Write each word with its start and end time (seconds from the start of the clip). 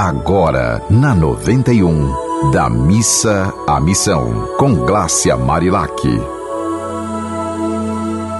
Agora, 0.00 0.80
na 0.88 1.12
91, 1.12 2.52
da 2.52 2.70
missa 2.70 3.52
à 3.66 3.80
missão, 3.80 4.48
com 4.56 4.72
Glácia 4.72 5.36
Marilac. 5.36 5.90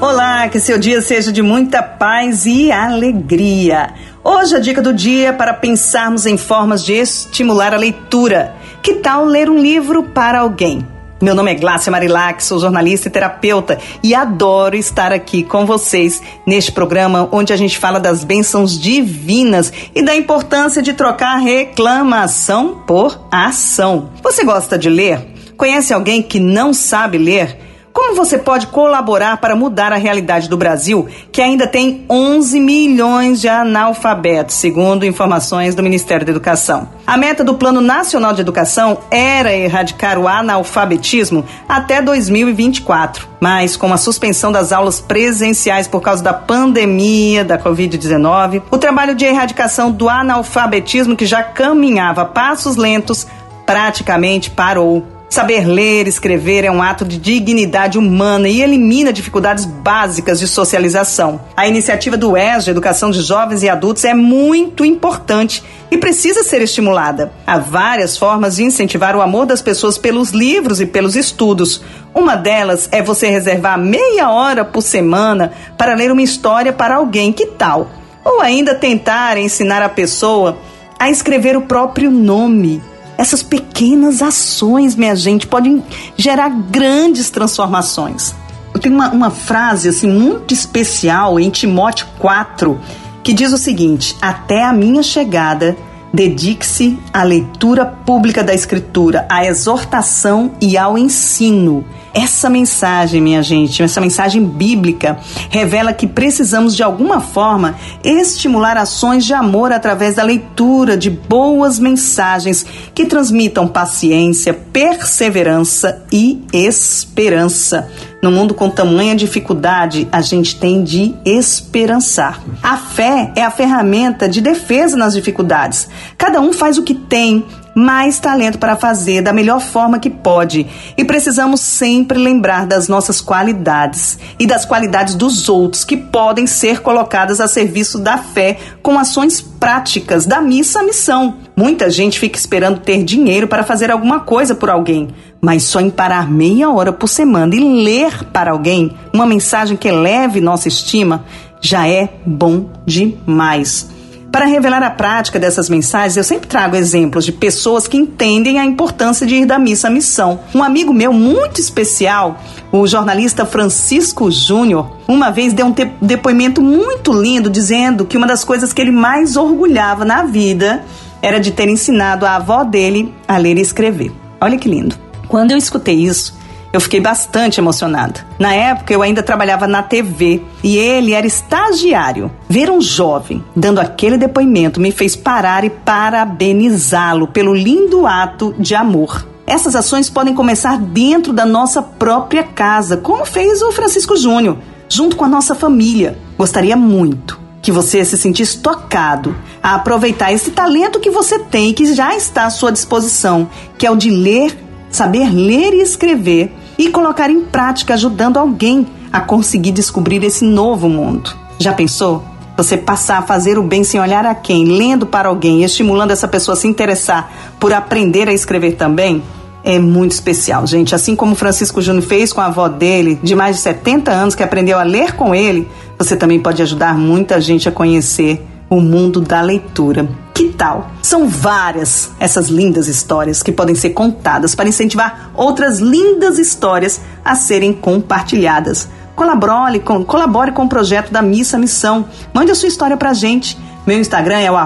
Olá, 0.00 0.48
que 0.48 0.58
seu 0.58 0.80
dia 0.80 1.00
seja 1.00 1.30
de 1.30 1.42
muita 1.42 1.80
paz 1.80 2.44
e 2.44 2.72
alegria. 2.72 3.94
Hoje 4.24 4.56
a 4.56 4.58
dica 4.58 4.82
do 4.82 4.92
dia 4.92 5.28
é 5.28 5.32
para 5.32 5.54
pensarmos 5.54 6.26
em 6.26 6.36
formas 6.36 6.84
de 6.84 6.94
estimular 6.94 7.72
a 7.72 7.78
leitura. 7.78 8.56
Que 8.82 8.94
tal 8.94 9.24
ler 9.24 9.48
um 9.48 9.60
livro 9.60 10.02
para 10.02 10.40
alguém? 10.40 10.84
Meu 11.22 11.34
nome 11.34 11.52
é 11.52 11.54
Glácia 11.54 11.92
Marilac, 11.92 12.42
sou 12.42 12.58
jornalista 12.58 13.06
e 13.06 13.10
terapeuta 13.10 13.78
e 14.02 14.14
adoro 14.14 14.74
estar 14.74 15.12
aqui 15.12 15.44
com 15.44 15.64
vocês 15.64 16.20
neste 16.44 16.72
programa 16.72 17.28
onde 17.30 17.52
a 17.52 17.56
gente 17.56 17.78
fala 17.78 18.00
das 18.00 18.24
bênçãos 18.24 18.78
divinas 18.78 19.72
e 19.94 20.02
da 20.02 20.14
importância 20.14 20.82
de 20.82 20.92
trocar 20.92 21.36
reclamação 21.36 22.82
por 22.84 23.26
ação. 23.30 24.10
Você 24.24 24.44
gosta 24.44 24.76
de 24.76 24.90
ler? 24.90 25.24
Conhece 25.56 25.94
alguém 25.94 26.20
que 26.20 26.40
não 26.40 26.74
sabe 26.74 27.16
ler? 27.16 27.58
Como 27.94 28.16
você 28.16 28.36
pode 28.36 28.66
colaborar 28.66 29.36
para 29.36 29.54
mudar 29.54 29.92
a 29.92 29.96
realidade 29.96 30.48
do 30.48 30.56
Brasil, 30.56 31.06
que 31.30 31.40
ainda 31.40 31.64
tem 31.64 32.04
11 32.10 32.58
milhões 32.58 33.40
de 33.40 33.48
analfabetos, 33.48 34.56
segundo 34.56 35.06
informações 35.06 35.76
do 35.76 35.82
Ministério 35.82 36.26
da 36.26 36.32
Educação? 36.32 36.88
A 37.06 37.16
meta 37.16 37.44
do 37.44 37.54
Plano 37.54 37.80
Nacional 37.80 38.32
de 38.32 38.40
Educação 38.40 38.98
era 39.12 39.54
erradicar 39.54 40.18
o 40.18 40.26
analfabetismo 40.26 41.44
até 41.68 42.02
2024. 42.02 43.28
Mas, 43.38 43.76
com 43.76 43.92
a 43.92 43.96
suspensão 43.96 44.50
das 44.50 44.72
aulas 44.72 45.00
presenciais 45.00 45.86
por 45.86 46.00
causa 46.00 46.20
da 46.20 46.34
pandemia 46.34 47.44
da 47.44 47.56
Covid-19, 47.56 48.62
o 48.72 48.76
trabalho 48.76 49.14
de 49.14 49.24
erradicação 49.24 49.92
do 49.92 50.08
analfabetismo, 50.08 51.14
que 51.14 51.26
já 51.26 51.44
caminhava 51.44 52.22
a 52.22 52.26
passos 52.26 52.74
lentos, 52.74 53.24
praticamente 53.64 54.50
parou. 54.50 55.13
Saber 55.28 55.66
ler 55.66 56.06
e 56.06 56.10
escrever 56.10 56.64
é 56.64 56.70
um 56.70 56.80
ato 56.80 57.04
de 57.04 57.18
dignidade 57.18 57.98
humana 57.98 58.48
e 58.48 58.62
elimina 58.62 59.12
dificuldades 59.12 59.64
básicas 59.64 60.38
de 60.38 60.46
socialização. 60.46 61.40
A 61.56 61.66
iniciativa 61.66 62.16
do 62.16 62.36
ES 62.36 62.64
de 62.64 62.70
Educação 62.70 63.10
de 63.10 63.20
Jovens 63.20 63.62
e 63.62 63.68
Adultos 63.68 64.04
é 64.04 64.14
muito 64.14 64.84
importante 64.84 65.64
e 65.90 65.98
precisa 65.98 66.44
ser 66.44 66.62
estimulada. 66.62 67.32
Há 67.44 67.58
várias 67.58 68.16
formas 68.16 68.56
de 68.56 68.64
incentivar 68.64 69.16
o 69.16 69.20
amor 69.20 69.44
das 69.44 69.60
pessoas 69.60 69.98
pelos 69.98 70.30
livros 70.30 70.80
e 70.80 70.86
pelos 70.86 71.16
estudos. 71.16 71.82
Uma 72.14 72.36
delas 72.36 72.88
é 72.92 73.02
você 73.02 73.26
reservar 73.26 73.76
meia 73.76 74.30
hora 74.30 74.64
por 74.64 74.82
semana 74.82 75.52
para 75.76 75.94
ler 75.94 76.12
uma 76.12 76.22
história 76.22 76.72
para 76.72 76.96
alguém. 76.96 77.32
Que 77.32 77.46
tal? 77.46 77.90
Ou 78.24 78.40
ainda 78.40 78.74
tentar 78.74 79.36
ensinar 79.36 79.82
a 79.82 79.88
pessoa 79.88 80.56
a 80.96 81.10
escrever 81.10 81.56
o 81.56 81.62
próprio 81.62 82.10
nome 82.10 82.80
essas 83.24 83.42
pequenas 83.42 84.20
ações, 84.20 84.94
minha 84.94 85.16
gente, 85.16 85.46
podem 85.46 85.82
gerar 86.16 86.50
grandes 86.50 87.30
transformações. 87.30 88.34
Eu 88.72 88.78
tenho 88.78 88.94
uma, 88.94 89.08
uma 89.10 89.30
frase 89.30 89.88
assim 89.88 90.08
muito 90.08 90.52
especial 90.52 91.40
em 91.40 91.48
Timóteo 91.48 92.06
4 92.18 92.78
que 93.22 93.32
diz 93.32 93.50
o 93.52 93.56
seguinte: 93.56 94.14
Até 94.20 94.62
a 94.62 94.72
minha 94.74 95.02
chegada, 95.02 95.74
dedique-se 96.14 96.96
à 97.12 97.24
leitura 97.24 97.84
pública 97.84 98.44
da 98.44 98.54
Escritura, 98.54 99.26
à 99.28 99.44
exortação 99.44 100.52
e 100.60 100.78
ao 100.78 100.96
ensino 100.96 101.84
essa 102.14 102.48
mensagem, 102.48 103.20
minha 103.20 103.42
gente, 103.42 103.82
essa 103.82 104.00
mensagem 104.00 104.44
bíblica, 104.44 105.18
revela 105.50 105.92
que 105.92 106.06
precisamos 106.06 106.76
de 106.76 106.82
alguma 106.82 107.20
forma 107.20 107.74
estimular 108.04 108.76
ações 108.76 109.24
de 109.24 109.34
amor 109.34 109.72
através 109.72 110.14
da 110.14 110.22
leitura 110.22 110.96
de 110.96 111.10
boas 111.10 111.80
mensagens 111.80 112.64
que 112.94 113.04
transmitam 113.04 113.66
paciência, 113.66 114.54
perseverança 114.54 116.04
e 116.12 116.44
esperança. 116.52 117.90
No 118.24 118.30
mundo 118.30 118.54
com 118.54 118.70
tamanha 118.70 119.14
dificuldade, 119.14 120.08
a 120.10 120.22
gente 120.22 120.58
tem 120.58 120.82
de 120.82 121.14
esperançar. 121.26 122.40
A 122.62 122.74
fé 122.74 123.30
é 123.36 123.42
a 123.42 123.50
ferramenta 123.50 124.26
de 124.26 124.40
defesa 124.40 124.96
nas 124.96 125.12
dificuldades. 125.12 125.86
Cada 126.16 126.40
um 126.40 126.50
faz 126.50 126.78
o 126.78 126.82
que 126.82 126.94
tem, 126.94 127.44
mais 127.74 128.18
talento 128.18 128.58
para 128.58 128.76
fazer 128.76 129.22
da 129.22 129.32
melhor 129.32 129.60
forma 129.60 129.98
que 129.98 130.08
pode. 130.08 130.66
E 130.96 131.04
precisamos 131.04 131.60
sempre 131.60 132.18
lembrar 132.18 132.66
das 132.66 132.88
nossas 132.88 133.20
qualidades 133.20 134.18
e 134.38 134.46
das 134.46 134.64
qualidades 134.64 135.14
dos 135.14 135.48
outros 135.48 135.84
que 135.84 135.96
podem 135.96 136.46
ser 136.46 136.80
colocadas 136.80 137.40
a 137.40 137.48
serviço 137.48 137.98
da 137.98 138.18
fé 138.18 138.58
com 138.82 138.98
ações 138.98 139.40
práticas 139.40 140.26
da 140.26 140.40
missa 140.40 140.80
à 140.80 140.82
missão. 140.82 141.36
Muita 141.56 141.90
gente 141.90 142.18
fica 142.18 142.38
esperando 142.38 142.80
ter 142.80 143.02
dinheiro 143.02 143.48
para 143.48 143.62
fazer 143.62 143.90
alguma 143.90 144.20
coisa 144.20 144.54
por 144.54 144.68
alguém, 144.68 145.08
mas 145.40 145.64
só 145.64 145.80
em 145.80 145.90
parar 145.90 146.30
meia 146.30 146.70
hora 146.70 146.92
por 146.92 147.08
semana 147.08 147.54
e 147.54 147.60
ler 147.60 148.24
para 148.32 148.50
alguém 148.50 148.92
uma 149.12 149.26
mensagem 149.26 149.76
que 149.76 149.88
eleve 149.88 150.40
nossa 150.40 150.68
estima 150.68 151.24
já 151.60 151.88
é 151.88 152.10
bom 152.26 152.68
demais. 152.84 153.93
Para 154.34 154.46
revelar 154.46 154.82
a 154.82 154.90
prática 154.90 155.38
dessas 155.38 155.70
mensagens, 155.70 156.16
eu 156.16 156.24
sempre 156.24 156.48
trago 156.48 156.74
exemplos 156.74 157.24
de 157.24 157.30
pessoas 157.30 157.86
que 157.86 157.96
entendem 157.96 158.58
a 158.58 158.64
importância 158.64 159.24
de 159.24 159.36
ir 159.36 159.46
da 159.46 159.60
missa 159.60 159.86
à 159.86 159.90
missão. 159.92 160.40
Um 160.52 160.60
amigo 160.60 160.92
meu 160.92 161.12
muito 161.12 161.60
especial, 161.60 162.40
o 162.72 162.84
jornalista 162.84 163.46
Francisco 163.46 164.32
Júnior, 164.32 164.90
uma 165.06 165.30
vez 165.30 165.52
deu 165.52 165.66
um 165.66 165.74
depoimento 166.02 166.60
muito 166.60 167.12
lindo 167.12 167.48
dizendo 167.48 168.04
que 168.04 168.16
uma 168.16 168.26
das 168.26 168.42
coisas 168.42 168.72
que 168.72 168.82
ele 168.82 168.90
mais 168.90 169.36
orgulhava 169.36 170.04
na 170.04 170.24
vida 170.24 170.84
era 171.22 171.38
de 171.38 171.52
ter 171.52 171.68
ensinado 171.68 172.26
a 172.26 172.34
avó 172.34 172.64
dele 172.64 173.14
a 173.28 173.36
ler 173.36 173.56
e 173.56 173.60
escrever. 173.60 174.10
Olha 174.40 174.58
que 174.58 174.68
lindo. 174.68 174.96
Quando 175.28 175.52
eu 175.52 175.56
escutei 175.56 175.94
isso, 175.94 176.36
eu 176.76 176.80
fiquei 176.80 177.00
bastante 177.00 177.60
emocionada. 177.60 178.26
Na 178.36 178.52
época, 178.52 178.92
eu 178.92 179.00
ainda 179.00 179.22
trabalhava 179.22 179.68
na 179.68 179.80
TV 179.80 180.42
e 180.60 180.76
ele 180.76 181.12
era 181.12 181.24
estagiário. 181.24 182.32
Ver 182.48 182.68
um 182.68 182.80
jovem 182.80 183.44
dando 183.54 183.80
aquele 183.80 184.18
depoimento 184.18 184.80
me 184.80 184.90
fez 184.90 185.14
parar 185.14 185.64
e 185.64 185.70
parabenizá-lo 185.70 187.28
pelo 187.28 187.54
lindo 187.54 188.08
ato 188.08 188.52
de 188.58 188.74
amor. 188.74 189.24
Essas 189.46 189.76
ações 189.76 190.10
podem 190.10 190.34
começar 190.34 190.76
dentro 190.76 191.32
da 191.32 191.46
nossa 191.46 191.80
própria 191.80 192.42
casa, 192.42 192.96
como 192.96 193.24
fez 193.24 193.62
o 193.62 193.70
Francisco 193.70 194.16
Júnior, 194.16 194.56
junto 194.88 195.14
com 195.14 195.24
a 195.24 195.28
nossa 195.28 195.54
família. 195.54 196.18
Gostaria 196.36 196.76
muito 196.76 197.38
que 197.62 197.70
você 197.70 198.04
se 198.04 198.18
sentisse 198.18 198.58
tocado 198.58 199.36
a 199.62 199.76
aproveitar 199.76 200.32
esse 200.32 200.50
talento 200.50 200.98
que 200.98 201.10
você 201.10 201.38
tem 201.38 201.72
que 201.72 201.94
já 201.94 202.16
está 202.16 202.46
à 202.46 202.50
sua 202.50 202.72
disposição, 202.72 203.48
que 203.78 203.86
é 203.86 203.90
o 203.90 203.96
de 203.96 204.10
ler, 204.10 204.58
saber 204.90 205.32
ler 205.32 205.72
e 205.72 205.80
escrever 205.82 206.52
e 206.78 206.88
colocar 206.88 207.30
em 207.30 207.42
prática, 207.42 207.94
ajudando 207.94 208.38
alguém 208.38 208.86
a 209.12 209.20
conseguir 209.20 209.72
descobrir 209.72 210.22
esse 210.24 210.44
novo 210.44 210.88
mundo. 210.88 211.34
Já 211.58 211.72
pensou? 211.72 212.24
Você 212.56 212.76
passar 212.76 213.18
a 213.18 213.22
fazer 213.22 213.58
o 213.58 213.62
bem 213.62 213.82
sem 213.82 214.00
olhar 214.00 214.24
a 214.24 214.34
quem, 214.34 214.64
lendo 214.64 215.06
para 215.06 215.28
alguém 215.28 215.64
estimulando 215.64 216.12
essa 216.12 216.28
pessoa 216.28 216.54
a 216.54 216.56
se 216.56 216.68
interessar 216.68 217.30
por 217.58 217.72
aprender 217.72 218.28
a 218.28 218.32
escrever 218.32 218.72
também? 218.72 219.22
É 219.64 219.78
muito 219.78 220.12
especial, 220.12 220.66
gente. 220.66 220.94
Assim 220.94 221.16
como 221.16 221.34
Francisco 221.34 221.80
Júnior 221.80 222.04
fez 222.04 222.32
com 222.32 222.40
a 222.40 222.46
avó 222.46 222.68
dele, 222.68 223.18
de 223.22 223.34
mais 223.34 223.56
de 223.56 223.62
70 223.62 224.10
anos, 224.12 224.34
que 224.34 224.42
aprendeu 224.42 224.78
a 224.78 224.82
ler 224.82 225.14
com 225.14 225.34
ele, 225.34 225.68
você 225.98 226.16
também 226.16 226.38
pode 226.38 226.60
ajudar 226.62 226.96
muita 226.96 227.40
gente 227.40 227.68
a 227.68 227.72
conhecer 227.72 228.44
o 228.68 228.80
mundo 228.80 229.20
da 229.20 229.40
leitura. 229.40 230.08
Que 230.34 230.48
tal? 230.48 230.90
São 231.00 231.28
várias 231.28 232.10
essas 232.18 232.48
lindas 232.48 232.88
histórias 232.88 233.40
que 233.40 233.52
podem 233.52 233.76
ser 233.76 233.90
contadas 233.90 234.52
para 234.52 234.68
incentivar 234.68 235.30
outras 235.32 235.78
lindas 235.78 236.40
histórias 236.40 237.00
a 237.24 237.36
serem 237.36 237.72
compartilhadas. 237.72 238.88
Colabore 239.14 239.78
com, 239.78 240.04
colabore 240.04 240.50
com 240.50 240.64
o 240.64 240.68
projeto 240.68 241.12
da 241.12 241.22
Missa 241.22 241.56
Missão. 241.56 242.06
Mande 242.34 242.50
a 242.50 242.54
sua 242.56 242.66
história 242.66 242.96
para 242.96 243.10
a 243.10 243.14
gente. 243.14 243.56
Meu 243.86 243.96
Instagram 244.00 244.40
é 244.40 244.50
o 244.50 244.56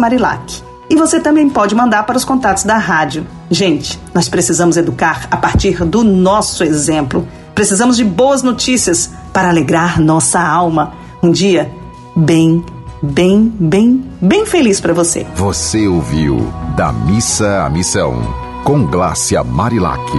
Marilac. 0.00 0.60
E 0.88 0.96
você 0.96 1.20
também 1.20 1.48
pode 1.48 1.72
mandar 1.72 2.04
para 2.04 2.16
os 2.16 2.24
contatos 2.24 2.64
da 2.64 2.76
rádio. 2.76 3.24
Gente, 3.48 3.96
nós 4.12 4.28
precisamos 4.28 4.76
educar 4.76 5.28
a 5.30 5.36
partir 5.36 5.84
do 5.84 6.02
nosso 6.02 6.64
exemplo. 6.64 7.28
Precisamos 7.54 7.96
de 7.96 8.02
boas 8.02 8.42
notícias 8.42 9.08
para 9.32 9.50
alegrar 9.50 10.00
nossa 10.00 10.40
alma. 10.40 10.94
Um 11.22 11.30
dia 11.30 11.70
bem 12.16 12.64
bem, 13.02 13.52
bem, 13.58 14.04
bem 14.20 14.46
feliz 14.46 14.80
para 14.80 14.92
você. 14.92 15.26
Você 15.36 15.86
ouviu 15.86 16.38
Da 16.76 16.92
Missa 16.92 17.64
à 17.64 17.70
Missão, 17.70 18.22
com 18.64 18.86
Glácia 18.86 19.42
Marilac. 19.42 20.10